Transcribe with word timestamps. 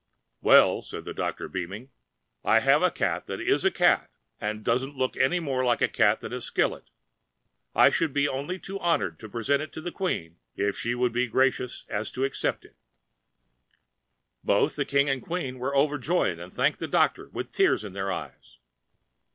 "Well," 0.41 0.81
said 0.81 1.05
the 1.05 1.13
doctor, 1.13 1.47
beaming, 1.47 1.91
"I 2.43 2.59
have 2.61 2.81
a 2.81 2.89
cat 2.89 3.27
that 3.27 3.39
is 3.39 3.63
a 3.63 3.69
cat 3.69 4.09
and 4.39 4.61
that 4.61 4.63
doesn't 4.63 4.97
look 4.97 5.15
any 5.15 5.39
more 5.39 5.63
like 5.63 5.79
a 5.83 5.87
cat 5.87 6.21
than 6.21 6.33
a 6.33 6.41
skillet, 6.41 6.89
and 7.75 7.83
I 7.83 7.89
should 7.91 8.11
be 8.11 8.27
only 8.27 8.57
too 8.57 8.79
honoured 8.79 9.19
to 9.19 9.29
present 9.29 9.61
it 9.61 9.71
to 9.73 9.79
the 9.81 9.91
Queen 9.91 10.37
if 10.55 10.75
she 10.75 10.95
would 10.95 11.13
be 11.13 11.27
so 11.27 11.31
gracious 11.33 11.85
as 11.87 12.09
to 12.13 12.23
accept 12.25 12.65
it." 12.65 12.77
Both 14.43 14.75
the 14.75 14.85
King 14.85 15.07
and 15.07 15.21
the 15.21 15.27
Queen 15.27 15.59
were 15.59 15.75
overjoyed 15.75 16.39
and 16.39 16.51
thanked 16.51 16.79
the 16.79 16.87
doctor 16.87 17.29
with 17.29 17.51
tears 17.51 17.83
in 17.83 17.93
their 17.93 18.11
eyes. 18.11 18.57